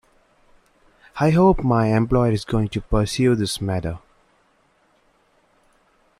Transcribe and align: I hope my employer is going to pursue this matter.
I 1.19 1.29
hope 1.29 1.61
my 1.63 1.95
employer 1.95 2.31
is 2.31 2.43
going 2.43 2.69
to 2.69 2.81
pursue 2.81 3.35
this 3.35 3.61
matter. 3.61 3.99